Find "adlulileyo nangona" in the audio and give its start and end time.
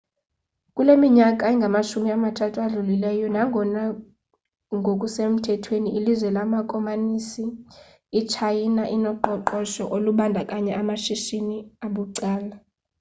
2.67-3.81